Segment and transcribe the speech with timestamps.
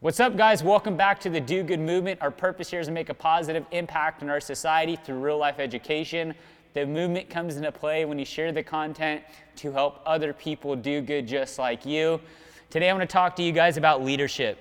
[0.00, 0.62] What's up, guys?
[0.62, 2.20] Welcome back to the Do Good Movement.
[2.20, 5.58] Our purpose here is to make a positive impact in our society through real life
[5.58, 6.34] education.
[6.74, 9.22] The movement comes into play when you share the content
[9.56, 12.20] to help other people do good just like you.
[12.68, 14.58] Today, I want to talk to you guys about leadership.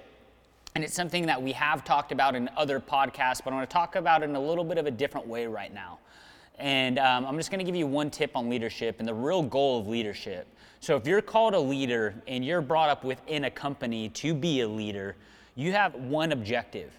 [0.74, 3.74] And it's something that we have talked about in other podcasts, but I want to
[3.74, 6.00] talk about it in a little bit of a different way right now.
[6.60, 9.44] And um, I'm just going to give you one tip on leadership and the real
[9.44, 10.48] goal of leadership.
[10.86, 14.62] So, if you're called a leader and you're brought up within a company to be
[14.62, 15.16] a leader,
[15.56, 16.94] you have one objective.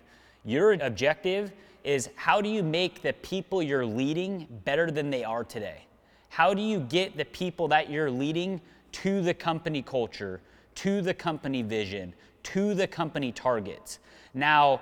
[0.44, 1.52] Your objective
[1.84, 5.86] is how do you make the people you're leading better than they are today?
[6.30, 10.40] How do you get the people that you're leading to the company culture,
[10.74, 14.00] to the company vision, to the company targets?
[14.34, 14.80] Now,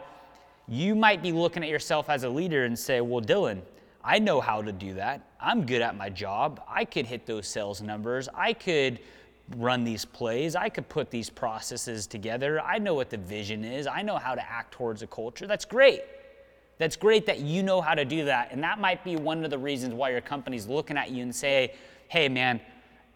[0.66, 3.60] you might be looking at yourself as a leader and say, well, Dylan,
[4.02, 5.20] I know how to do that.
[5.44, 6.62] I'm good at my job.
[6.68, 8.28] I could hit those sales numbers.
[8.34, 8.98] I could
[9.56, 10.56] run these plays.
[10.56, 12.60] I could put these processes together.
[12.60, 13.86] I know what the vision is.
[13.86, 15.46] I know how to act towards a culture.
[15.46, 16.00] That's great.
[16.78, 18.52] That's great that you know how to do that.
[18.52, 21.34] And that might be one of the reasons why your company's looking at you and
[21.34, 21.74] say,
[22.08, 22.60] hey, man,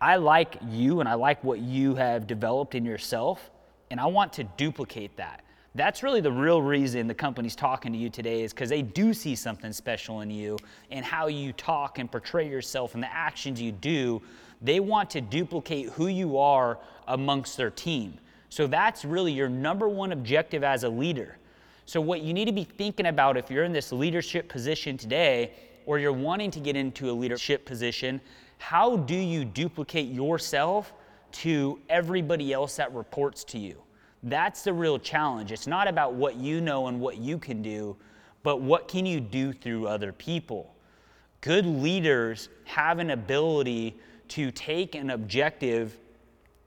[0.01, 3.51] I like you and I like what you have developed in yourself,
[3.91, 5.43] and I want to duplicate that.
[5.79, 9.15] That's really the real reason the company's talking to you today is because they do
[9.15, 10.59] see something special in you
[10.91, 14.21] and how you talk and portray yourself and the actions you do.
[14.61, 18.19] They want to duplicate who you are amongst their team.
[18.49, 21.39] So that's really your number one objective as a leader.
[21.87, 25.53] So, what you need to be thinking about if you're in this leadership position today
[25.87, 28.21] or you're wanting to get into a leadership position,
[28.59, 30.93] how do you duplicate yourself
[31.31, 33.81] to everybody else that reports to you?
[34.23, 35.53] That's the real challenge.
[35.53, 37.97] It's not about what you know and what you can do,
[38.43, 40.75] but what can you do through other people?
[41.41, 43.97] Good leaders have an ability
[44.29, 45.97] to take an objective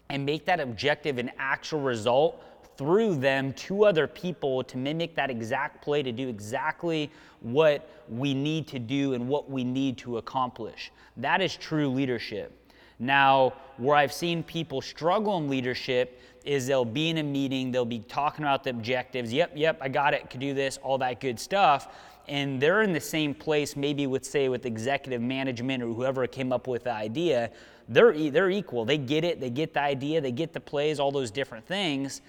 [0.10, 2.44] and make that objective an actual result
[2.78, 8.34] through them to other people to mimic that exact play to do exactly what we
[8.34, 10.92] need to do and what we need to accomplish.
[11.18, 12.58] That is true leadership.
[12.98, 17.86] Now, where I've seen people struggle in leadership is they'll be in a meeting, they'll
[17.86, 19.32] be talking about the objectives.
[19.32, 21.90] Yep, yep, I got it, could do this, all that good stuff.
[22.28, 26.52] And they're in the same place, maybe with, say, with executive management or whoever came
[26.54, 27.52] up with the idea.
[27.90, 28.86] They're, they're equal.
[28.86, 32.22] They get it, they get the idea, they get the plays, all those different things.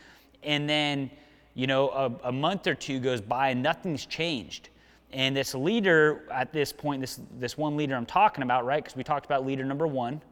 [0.42, 1.10] And then,
[1.54, 4.70] you know, a, a month or two goes by and nothing's changed.
[5.12, 8.82] And this leader at this point, this, this one leader I'm talking about, right?
[8.82, 10.22] Because we talked about leader number one,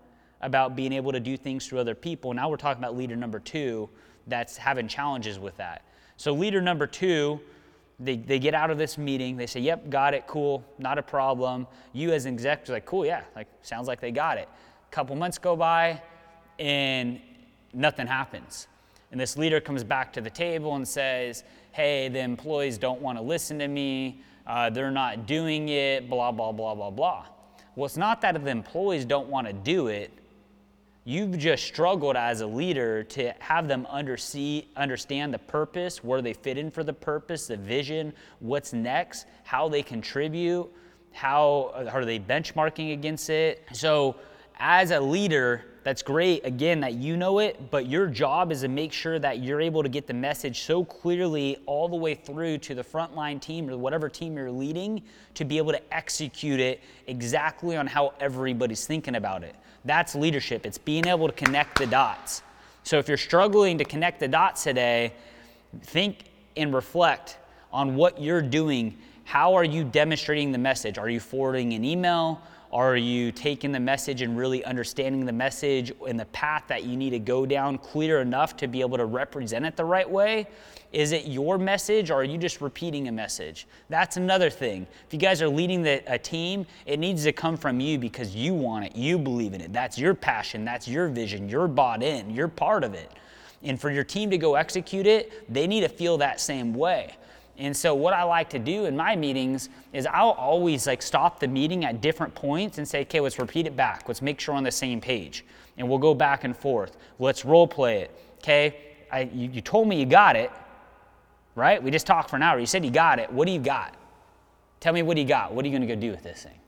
[0.43, 2.33] about being able to do things through other people.
[2.33, 3.89] Now we're talking about leader number two
[4.27, 5.85] that's having challenges with that.
[6.17, 7.41] So, leader number two,
[7.99, 11.03] they, they get out of this meeting, they say, Yep, got it, cool, not a
[11.03, 11.67] problem.
[11.93, 14.49] You, as an exec executive, like, Cool, yeah, like, sounds like they got it.
[14.91, 16.01] A couple months go by,
[16.59, 17.21] and
[17.73, 18.69] nothing happens.
[19.13, 23.19] And this leader comes back to the table and says, Hey, the employees don't want
[23.19, 27.27] to listen to me, uh, they're not doing it, blah, blah, blah, blah, blah.
[27.77, 30.13] Well, it's not that the employees don't want to do it,
[31.05, 36.35] You've just struggled as a leader to have them undersee, understand the purpose, where they
[36.35, 40.71] fit in for the purpose, the vision, what's next, how they contribute,
[41.13, 43.65] how are they benchmarking against it.
[43.73, 44.17] So,
[44.61, 48.69] as a leader, that's great again that you know it, but your job is to
[48.69, 52.59] make sure that you're able to get the message so clearly all the way through
[52.59, 55.03] to the frontline team or whatever team you're leading
[55.35, 59.57] to be able to execute it exactly on how everybody's thinking about it.
[59.87, 60.67] That's leadership.
[60.67, 62.43] It's being able to connect the dots.
[62.83, 65.15] So if you're struggling to connect the dots today,
[65.83, 66.25] think
[66.57, 67.39] and reflect
[67.73, 68.99] on what you're doing.
[69.25, 70.99] How are you demonstrating the message?
[70.99, 72.43] Are you forwarding an email?
[72.73, 76.97] Are you taking the message and really understanding the message and the path that you
[76.97, 80.47] need to go down clear enough to be able to represent it the right way?
[80.93, 83.67] Is it your message or are you just repeating a message?
[83.89, 84.87] That's another thing.
[85.05, 88.37] If you guys are leading the, a team, it needs to come from you because
[88.37, 89.73] you want it, you believe in it.
[89.73, 93.11] That's your passion, that's your vision, you're bought in, you're part of it.
[93.65, 97.17] And for your team to go execute it, they need to feel that same way.
[97.61, 101.41] And so what I like to do in my meetings is I'll always like stop
[101.41, 104.09] the meeting at different points and say, okay, let's repeat it back.
[104.09, 105.45] Let's make sure we're on the same page.
[105.77, 106.97] And we'll go back and forth.
[107.19, 108.19] Let's role play it.
[108.39, 108.77] Okay,
[109.13, 110.51] I, you, you told me you got it,
[111.55, 111.83] right?
[111.83, 112.59] We just talked for an hour.
[112.59, 113.31] You said you got it.
[113.31, 113.95] What do you got?
[114.81, 115.53] Tell me what you got.
[115.53, 116.59] What are you going to go do with this thing?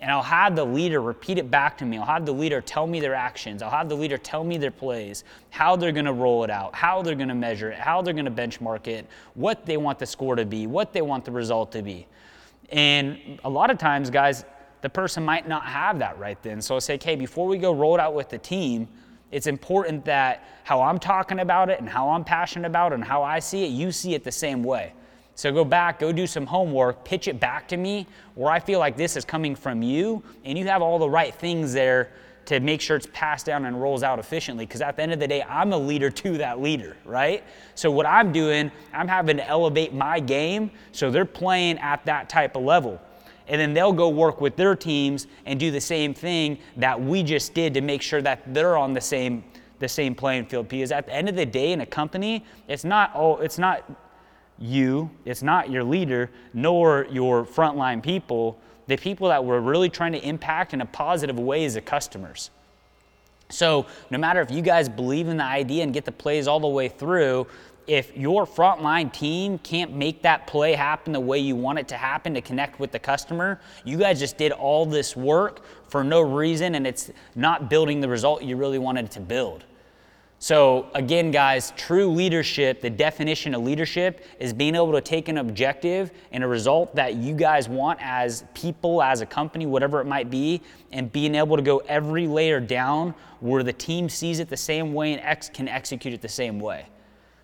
[0.00, 1.98] And I'll have the leader repeat it back to me.
[1.98, 3.62] I'll have the leader tell me their actions.
[3.62, 6.74] I'll have the leader tell me their plays, how they're going to roll it out,
[6.74, 9.98] how they're going to measure it, how they're going to benchmark it, what they want
[9.98, 12.06] the score to be, what they want the result to be.
[12.70, 14.46] And a lot of times, guys,
[14.80, 16.62] the person might not have that right then.
[16.62, 18.88] So I'll say, okay, before we go roll it out with the team,
[19.30, 23.04] It's important that how I'm talking about it and how I'm passionate about it and
[23.04, 24.92] how I see it, you see it the same way.
[25.40, 28.78] So go back, go do some homework, pitch it back to me where I feel
[28.78, 32.10] like this is coming from you and you have all the right things there
[32.44, 34.66] to make sure it's passed down and rolls out efficiently.
[34.66, 37.42] Because at the end of the day, I'm a leader to that leader, right?
[37.74, 42.28] So what I'm doing, I'm having to elevate my game so they're playing at that
[42.28, 43.00] type of level.
[43.48, 47.22] And then they'll go work with their teams and do the same thing that we
[47.22, 49.42] just did to make sure that they're on the same
[49.78, 50.68] the same playing field.
[50.68, 53.90] Because at the end of the day, in a company, it's not oh, it's not
[54.60, 58.58] you, it's not your leader, nor your frontline people
[58.90, 62.50] the people that we're really trying to impact in a positive way is the customers.
[63.48, 66.58] So, no matter if you guys believe in the idea and get the plays all
[66.58, 67.46] the way through,
[67.86, 71.96] if your frontline team can't make that play happen the way you want it to
[71.96, 76.20] happen to connect with the customer, you guys just did all this work for no
[76.20, 79.64] reason and it's not building the result you really wanted to build.
[80.42, 85.36] So, again, guys, true leadership, the definition of leadership is being able to take an
[85.36, 90.06] objective and a result that you guys want as people, as a company, whatever it
[90.06, 94.48] might be, and being able to go every layer down where the team sees it
[94.48, 96.86] the same way and ex- can execute it the same way.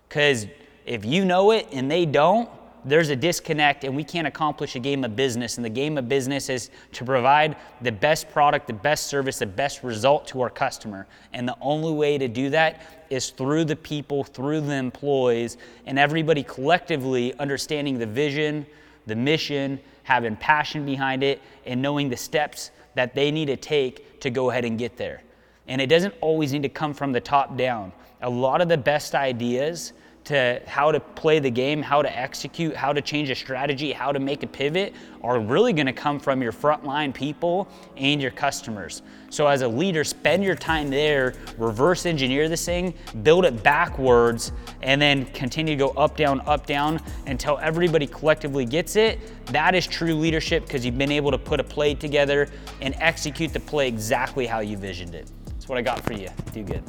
[0.08, 0.46] Because
[0.86, 2.48] if you know it and they don't,
[2.86, 5.58] there's a disconnect and we can't accomplish a game of business.
[5.58, 9.46] And the game of business is to provide the best product, the best service, the
[9.46, 11.06] best result to our customer.
[11.32, 15.98] And the only way to do that is through the people, through the employees, and
[15.98, 18.64] everybody collectively understanding the vision,
[19.06, 24.20] the mission, having passion behind it, and knowing the steps that they need to take
[24.20, 25.22] to go ahead and get there.
[25.66, 27.92] And it doesn't always need to come from the top down.
[28.22, 29.92] A lot of the best ideas
[30.26, 34.10] to how to play the game, how to execute, how to change a strategy, how
[34.10, 34.92] to make a pivot
[35.22, 39.02] are really going to come from your frontline people and your customers.
[39.30, 44.50] So, as a leader, spend your time there, reverse engineer this thing, build it backwards,
[44.82, 49.20] and then continue to go up, down, up, down until everybody collectively gets it.
[49.46, 52.48] That is true leadership because you've been able to put a play together
[52.80, 55.30] and execute the play exactly how you visioned it.
[55.46, 56.28] That's what I got for you.
[56.52, 56.82] Do good.